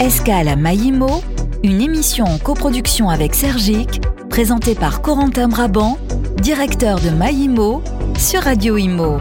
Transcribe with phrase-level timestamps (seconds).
[0.00, 1.22] Escale à Maïmo,
[1.62, 5.98] une émission en coproduction avec Sergic, présentée par Corentin Brabant,
[6.42, 7.82] directeur de Maïmo,
[8.18, 9.18] sur Radio Imo.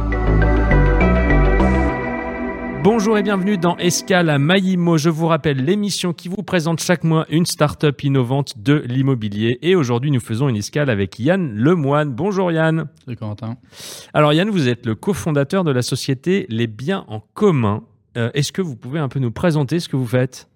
[2.83, 4.97] Bonjour et bienvenue dans Escale à Maïmo.
[4.97, 9.59] Je vous rappelle l'émission qui vous présente chaque mois une start-up innovante de l'immobilier.
[9.61, 12.09] Et aujourd'hui, nous faisons une escale avec Yann Lemoine.
[12.11, 12.87] Bonjour Yann.
[13.05, 13.55] Salut Corentin.
[14.13, 17.83] Alors Yann, vous êtes le cofondateur de la société Les Biens en commun.
[18.17, 20.47] Euh, Est-ce que vous pouvez un peu nous présenter ce que vous faites?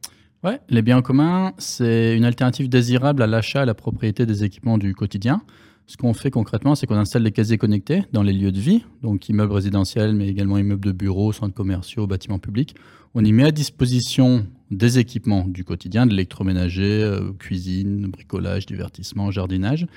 [0.44, 4.28] Ouais, les biens en commun, c'est une alternative désirable à l'achat et à la propriété
[4.28, 5.42] des équipements du quotidien.
[5.88, 8.84] Ce qu'on fait concrètement, c'est qu'on installe des casiers connectés dans les lieux de vie,
[9.02, 12.76] donc immeubles résidentiels, mais également immeubles de bureaux, centres commerciaux, bâtiments publics.
[13.16, 19.32] On y met à disposition des équipements du quotidien, de l'électroménager, euh, cuisine, bricolage, divertissement,
[19.32, 19.88] jardinage.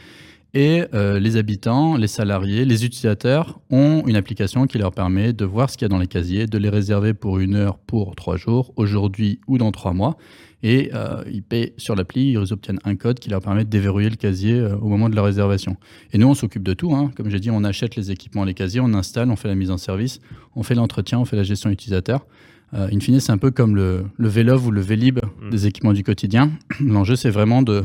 [0.52, 5.44] Et euh, les habitants, les salariés, les utilisateurs ont une application qui leur permet de
[5.44, 8.16] voir ce qu'il y a dans les casiers, de les réserver pour une heure, pour
[8.16, 10.16] trois jours, aujourd'hui ou dans trois mois.
[10.62, 14.10] Et euh, ils paient sur l'appli, ils obtiennent un code qui leur permet de déverrouiller
[14.10, 15.76] le casier euh, au moment de la réservation.
[16.12, 16.94] Et nous, on s'occupe de tout.
[16.94, 17.12] Hein.
[17.16, 19.70] Comme j'ai dit, on achète les équipements, les casiers, on installe, on fait la mise
[19.70, 20.20] en service,
[20.56, 22.26] on fait l'entretien, on fait la gestion utilisateur.
[22.72, 25.50] In fine, c'est un peu comme le, le Vélov ou le Vélib Mm.
[25.50, 26.52] des équipements du quotidien.
[26.80, 27.84] L'enjeu, c'est vraiment de,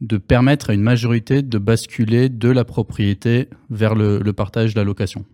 [0.00, 4.80] de permettre à une majorité de basculer de la propriété vers le, le partage de
[4.80, 5.24] la location.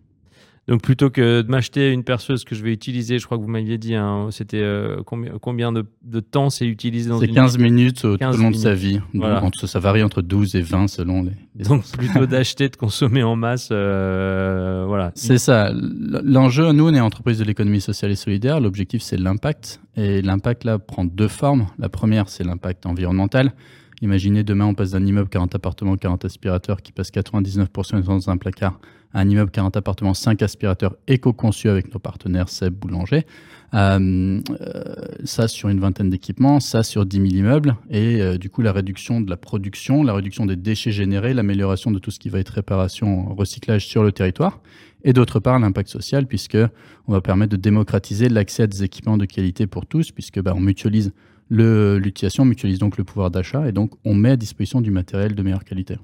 [0.68, 3.48] Donc plutôt que de m'acheter une perceuse que je vais utiliser, je crois que vous
[3.48, 7.34] m'aviez dit, hein, c'était euh, combien, combien de, de temps c'est utilisé dans C'est une
[7.34, 8.94] 15 minutes au tout 15 au long de sa vie.
[8.98, 9.42] Donc, Voilà.
[9.52, 13.34] ça varie entre 12 et 20 selon les, les Donc plutôt d'acheter, de consommer en
[13.34, 15.10] masse, euh, voilà.
[15.16, 15.72] C'est ça.
[15.74, 18.60] L'enjeu, nous, on est entreprise de l'économie sociale et solidaire.
[18.60, 19.80] L'objectif, c'est l'impact.
[19.96, 21.66] Et l'impact, là, prend deux formes.
[21.80, 23.54] La première, c'est l'impact environnemental.
[24.02, 28.36] Imaginez demain, on passe d'un immeuble 40 appartements, 40 aspirateurs qui passe 99% dans un
[28.36, 28.80] placard
[29.12, 33.26] à un immeuble 40 appartements, 5 aspirateurs éco-conçus avec nos partenaires Seb Boulanger.
[33.74, 37.76] Euh, euh, ça sur une vingtaine d'équipements, ça sur 10 000 immeubles.
[37.90, 41.90] Et euh, du coup, la réduction de la production, la réduction des déchets générés, l'amélioration
[41.90, 44.60] de tout ce qui va être réparation, recyclage sur le territoire.
[45.02, 46.58] Et d'autre part, l'impact social, puisque
[47.06, 50.52] on va permettre de démocratiser l'accès à des équipements de qualité pour tous, puisque bah,
[50.54, 51.12] on mutualise
[51.50, 55.34] l'utilisation, on mutualise donc le pouvoir d'achat, et donc on met à disposition du matériel
[55.34, 55.96] de meilleure qualité.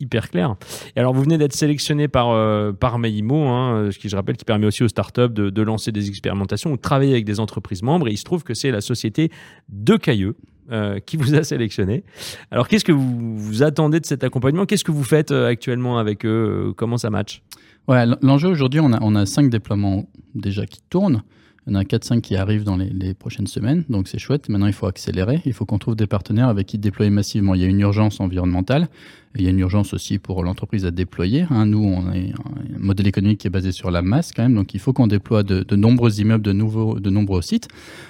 [0.00, 0.56] hyper clair.
[0.96, 4.36] Et alors, vous venez d'être sélectionné par, euh, par Maïmo, hein, ce qui, je rappelle,
[4.36, 7.40] qui permet aussi aux startups de, de lancer des expérimentations ou de travailler avec des
[7.40, 8.08] entreprises membres.
[8.08, 9.30] Et il se trouve que c'est la société
[9.68, 10.36] De Cailleux
[10.70, 12.04] euh, qui vous a sélectionné.
[12.50, 14.66] Alors, qu'est-ce que vous, vous attendez de cet accompagnement?
[14.66, 16.68] Qu'est-ce que vous faites euh, actuellement avec eux?
[16.68, 17.42] Euh, Comment ça match?
[17.88, 20.04] Ouais, l'enjeu aujourd'hui, on a, on a cinq déploiements
[20.34, 21.22] déjà qui tournent.
[21.68, 24.48] Il y en a 4-5 qui arrivent dans les, prochaines semaines, donc c'est chouette.
[24.48, 25.42] Maintenant, il faut accélérer.
[25.44, 27.54] Il faut qu'on trouve des partenaires avec qui déployer massivement.
[27.54, 28.88] Il y a une urgence environnementale,
[29.38, 31.46] il y a une urgence aussi pour l'entreprise à déployer.
[31.50, 31.66] hein.
[31.66, 34.74] Nous, on est un modèle économique qui est basé sur la masse quand même, donc
[34.74, 37.68] il faut qu'on déploie de, nombreux immeubles, de, nouveaux, de nombreux sites.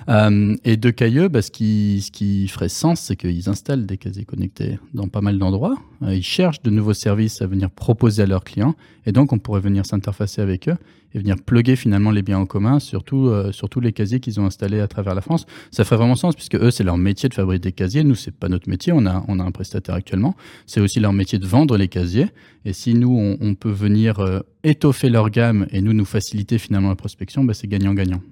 [0.09, 3.97] Euh, et de Cailleux, bah, ce, qui, ce qui ferait sens, c'est qu'ils installent des
[3.97, 5.77] casiers connectés dans pas mal d'endroits.
[6.03, 8.75] Euh, ils cherchent de nouveaux services à venir proposer à leurs clients.
[9.07, 10.77] Et donc, on pourrait venir s'interfacer avec eux
[11.15, 14.21] et venir plugger finalement les biens en commun sur, tout, euh, sur tous les casiers
[14.21, 15.47] qu'ils ont installés à travers la France.
[15.71, 18.05] Ça ferait vraiment sens puisque eux, c'est leur métier de fabriquer des casiers.
[18.05, 18.93] Nous, c'est pas notre métier.
[18.93, 20.37] On a, on a un prestataire actuellement.
[20.67, 22.29] C'est aussi leur métier de vendre les casiers.
[22.65, 26.59] Et si nous, on, on peut venir euh, étoffer leur gamme et nous, nous faciliter
[26.59, 28.23] finalement la prospection, bah, c'est gagnant-gagnant.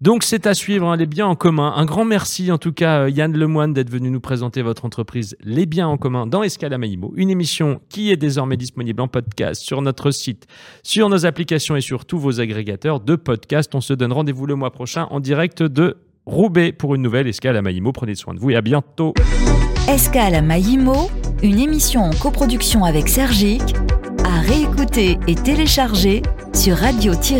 [0.00, 1.72] Donc, c'est à suivre, hein, les biens en commun.
[1.76, 5.36] Un grand merci, en tout cas, euh, Yann Lemoine, d'être venu nous présenter votre entreprise
[5.40, 7.14] Les biens en commun dans Escala Maïmo.
[7.16, 10.46] Une émission qui est désormais disponible en podcast sur notre site,
[10.82, 13.74] sur nos applications et sur tous vos agrégateurs de podcasts.
[13.74, 17.56] On se donne rendez-vous le mois prochain en direct de Roubaix pour une nouvelle Escale
[17.56, 17.92] à Maïmo.
[17.92, 19.14] Prenez soin de vous et à bientôt.
[19.88, 21.08] Escale à Maïmo,
[21.44, 23.62] une émission en coproduction avec Sergic,
[24.24, 26.22] à réécouter et télécharger
[26.54, 27.34] sur radio-imo.fr.